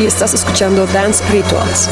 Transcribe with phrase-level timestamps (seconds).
[0.00, 1.88] y estás escuchando Dance Rituals.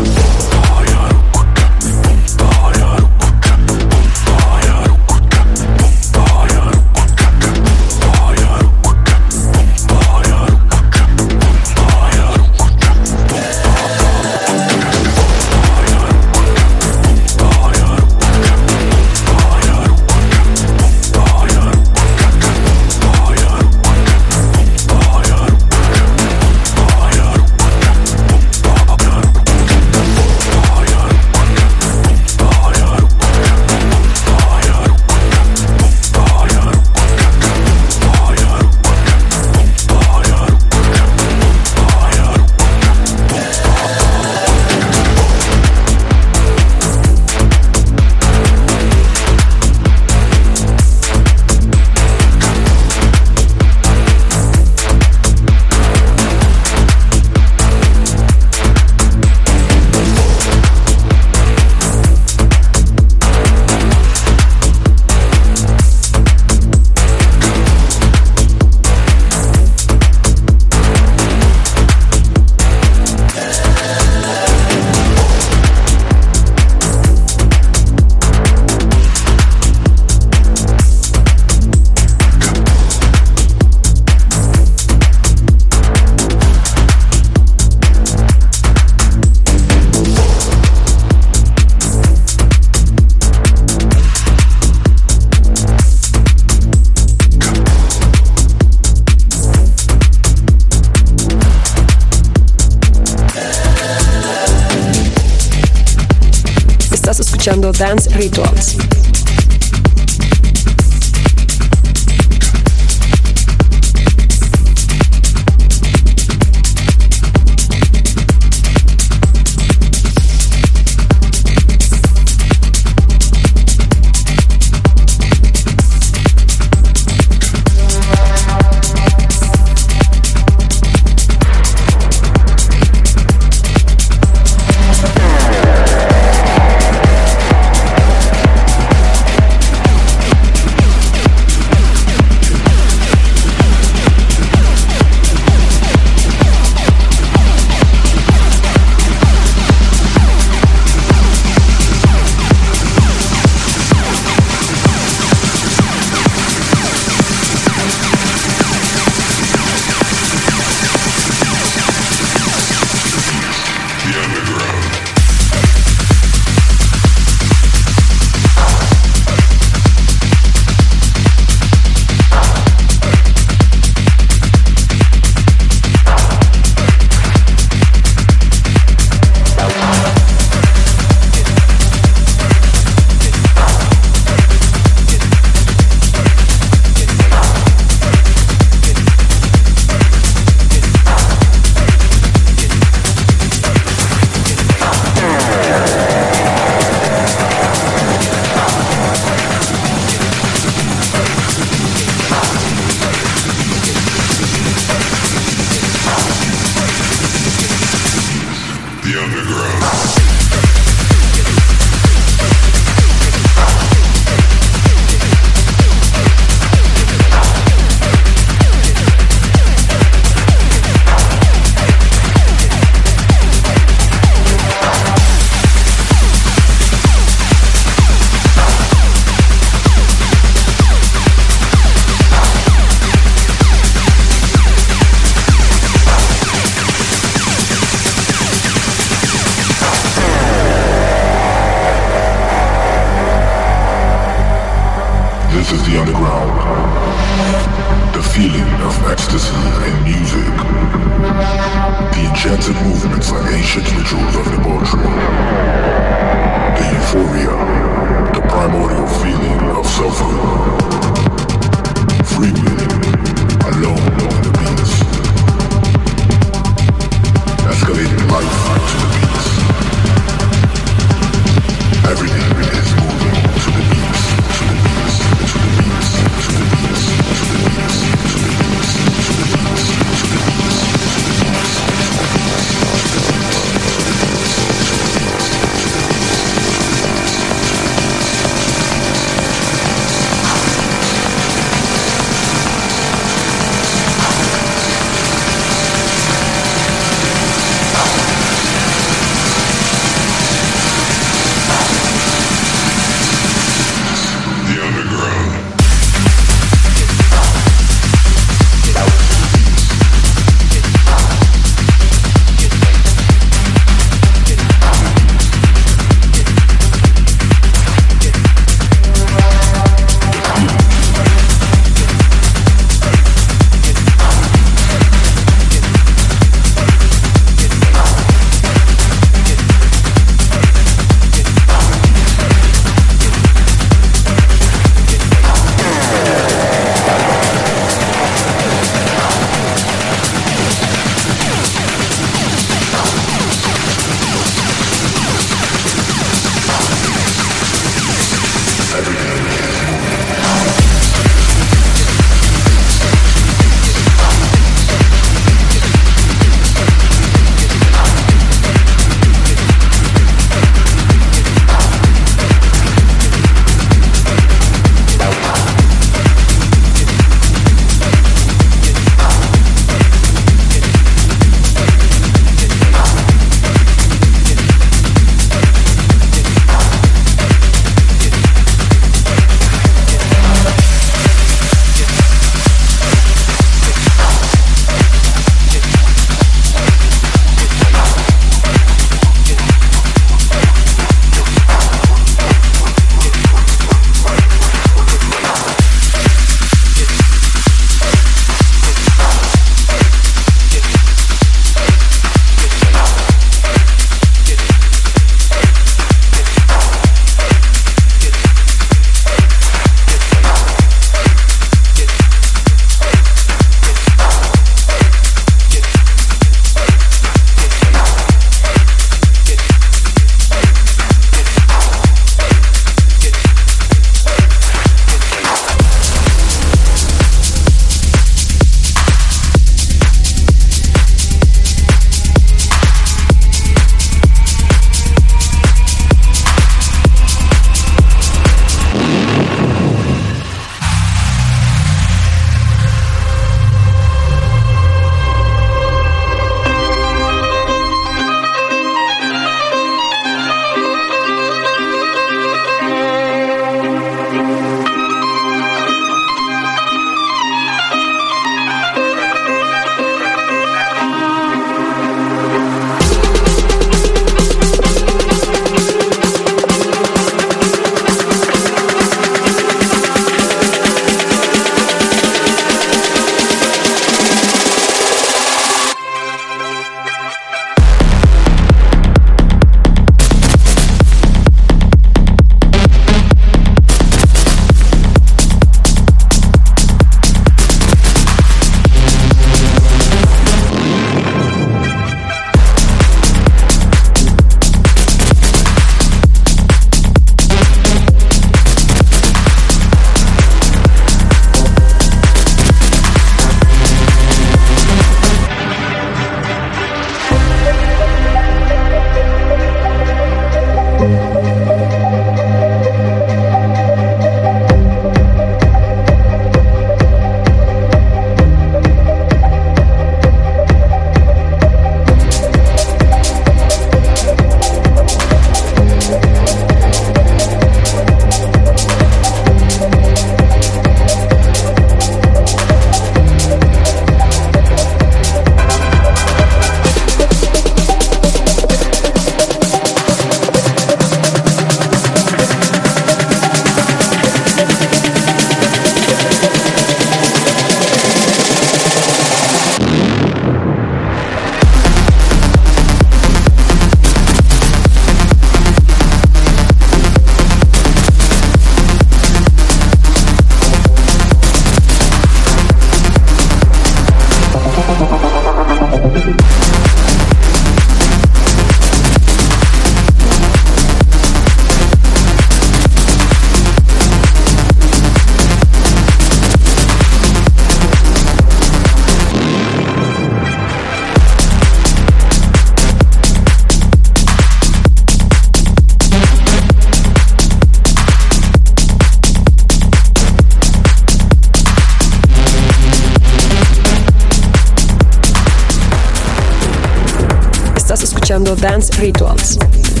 [599.61, 600.00] Rituals.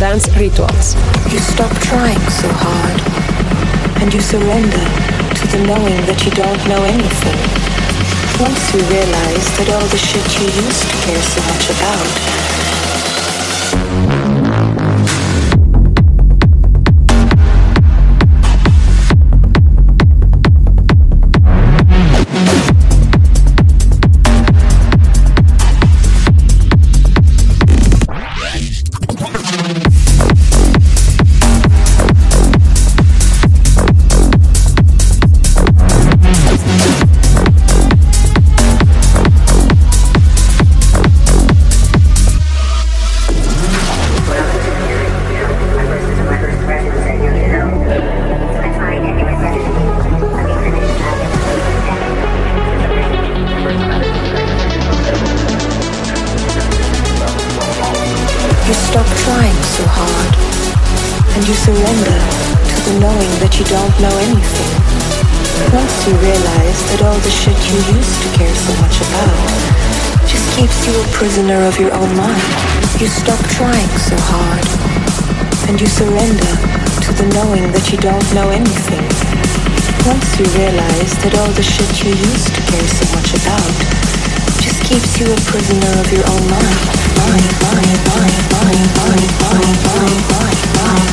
[0.00, 0.94] Dance Rituals.
[1.30, 4.84] You stop trying so hard and you surrender
[5.36, 7.36] to the knowing that you don't know anything.
[8.40, 12.49] Once you realize that all the shit you used to care so much about
[71.20, 72.42] prisoner of your own mind.
[72.96, 74.64] You stop trying so hard
[75.68, 76.52] and you surrender
[77.04, 79.04] to the knowing that you don't know anything.
[80.08, 83.76] Once you realize that all the shit you used to care so much about
[84.64, 86.80] just keeps you a prisoner of your own mind.
[87.20, 91.09] Mind, mind, mind, mind, mind, mind, mind, mind, mind,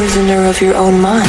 [0.00, 1.28] prisoner of your own mind.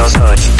[0.00, 0.59] your touch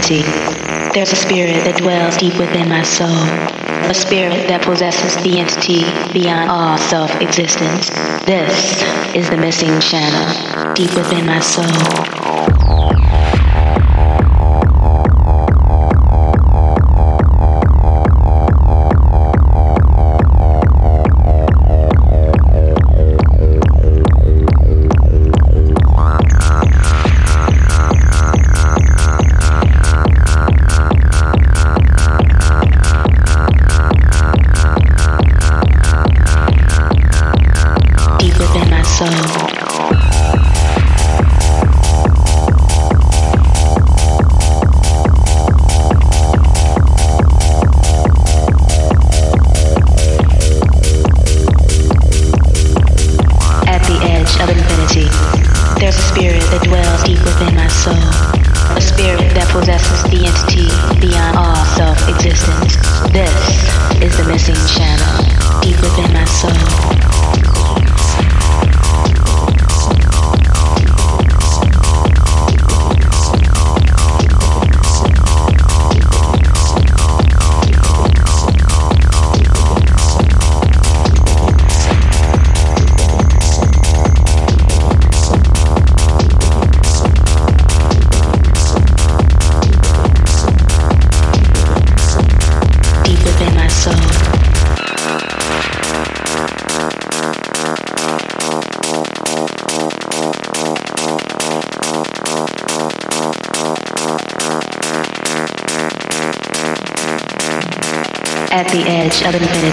[0.00, 3.06] There's a spirit that dwells deep within my soul.
[3.06, 7.90] A spirit that possesses the entity beyond all self-existence.
[8.24, 8.82] This
[9.14, 12.09] is the missing channel deep within my soul.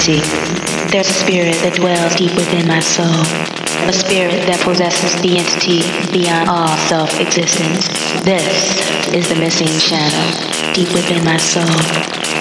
[0.07, 3.11] There's a spirit that dwells deep within my soul.
[3.89, 5.83] A spirit that possesses the entity
[6.15, 7.91] beyond all self-existence.
[8.23, 8.79] This
[9.11, 10.23] is the missing shadow
[10.71, 12.36] deep within my soul.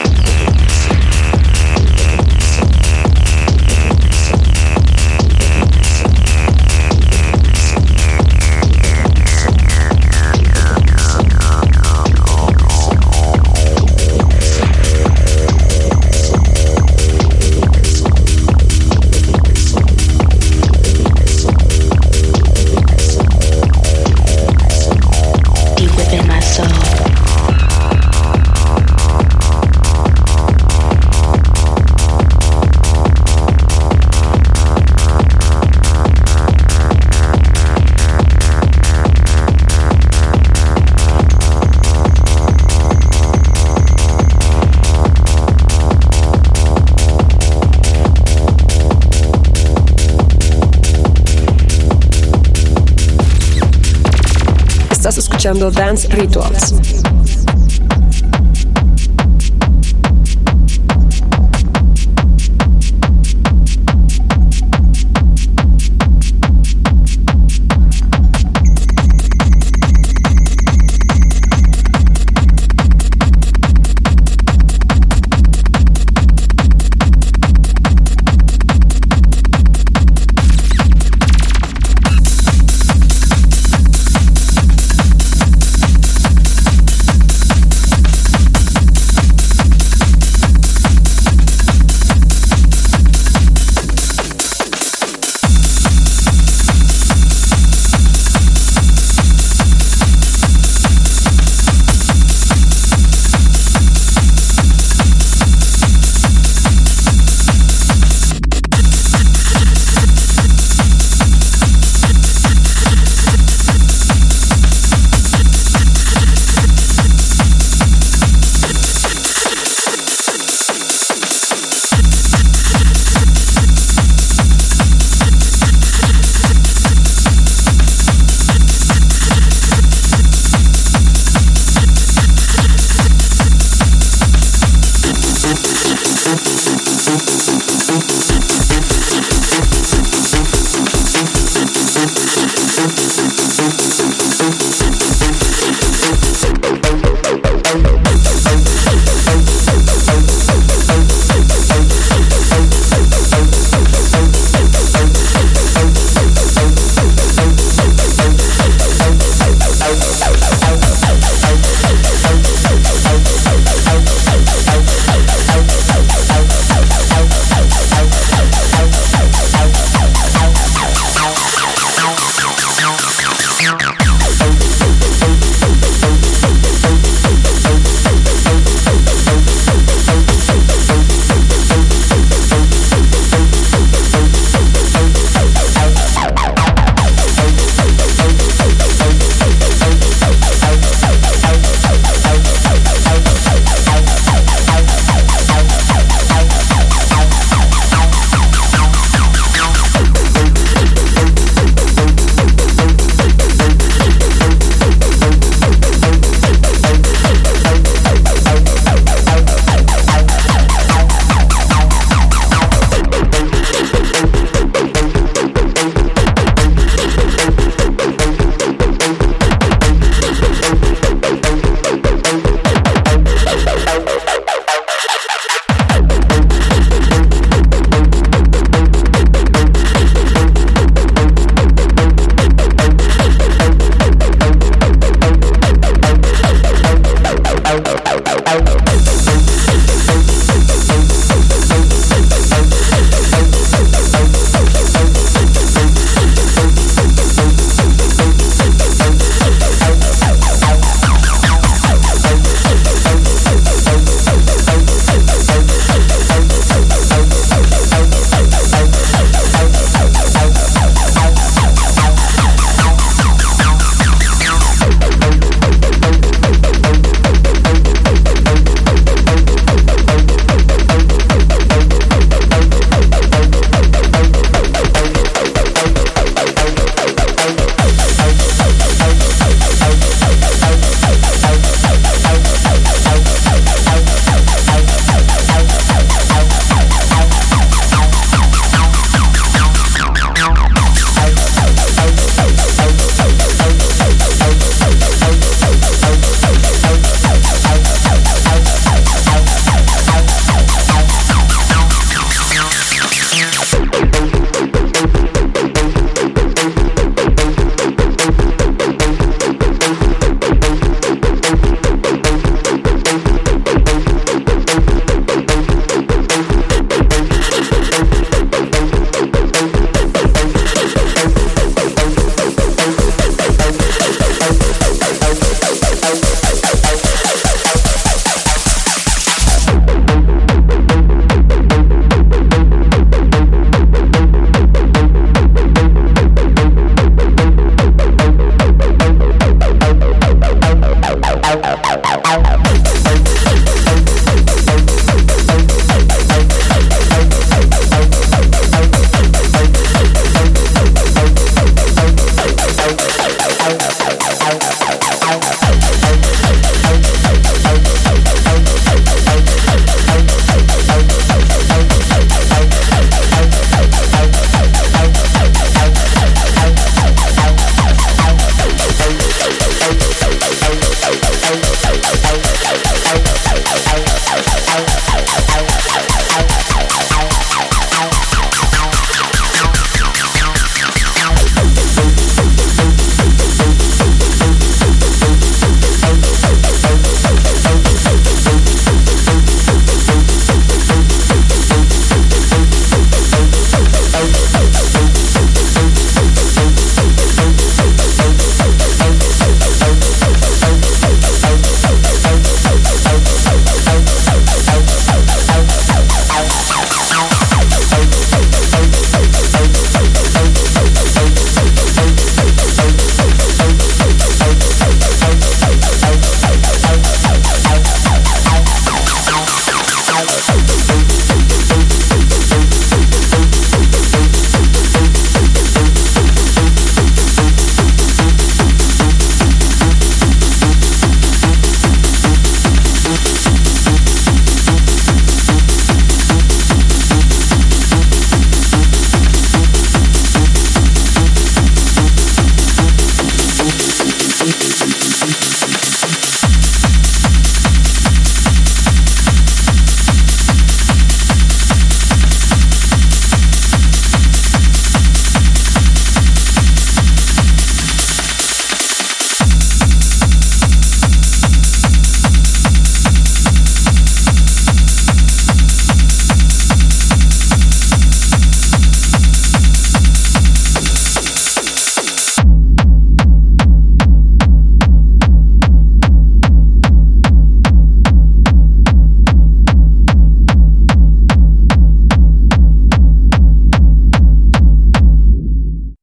[55.47, 57.16] Dance Rituals.